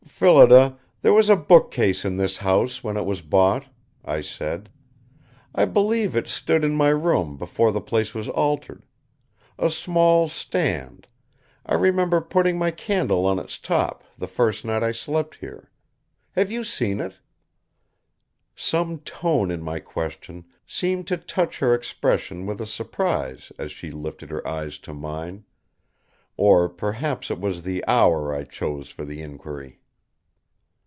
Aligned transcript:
"Phillida, 0.23 0.77
there 1.01 1.13
was 1.13 1.29
a 1.31 1.35
bookcase 1.35 2.05
in 2.05 2.17
this 2.17 2.37
house 2.37 2.83
when 2.83 2.95
it 2.95 3.07
was 3.07 3.23
bought," 3.23 3.65
I 4.05 4.21
said. 4.21 4.69
"I 5.55 5.65
believe 5.65 6.15
it 6.15 6.27
stood 6.27 6.63
in 6.63 6.75
my 6.75 6.89
room 6.89 7.37
before 7.37 7.71
the 7.71 7.81
place 7.81 8.13
was 8.13 8.29
altered. 8.29 8.83
A 9.57 9.67
small 9.67 10.27
stand; 10.27 11.07
I 11.65 11.73
remember 11.73 12.21
putting 12.21 12.59
my 12.59 12.69
candle 12.69 13.25
on 13.25 13.39
its 13.39 13.57
top 13.57 14.03
the 14.15 14.27
first 14.27 14.63
night 14.63 14.83
I 14.83 14.91
slept 14.91 15.35
here. 15.37 15.71
Have 16.33 16.51
you 16.51 16.63
seen 16.63 16.99
it?" 16.99 17.15
Some 18.55 18.99
tone 18.99 19.49
in 19.49 19.63
my 19.63 19.79
question 19.79 20.45
seemed 20.67 21.07
to 21.07 21.17
touch 21.17 21.57
her 21.57 21.73
expression 21.73 22.45
with 22.45 22.63
surprise 22.67 23.51
as 23.57 23.71
she 23.71 23.89
lifted 23.89 24.29
her 24.29 24.47
eyes 24.47 24.77
to 24.79 24.93
mine; 24.93 25.45
or 26.37 26.69
perhaps 26.69 27.31
it 27.31 27.39
was 27.39 27.63
the 27.63 27.83
hour 27.87 28.31
I 28.31 28.43
chose 28.43 28.89
for 28.91 29.03
the 29.03 29.23
inquiry. 29.23 29.79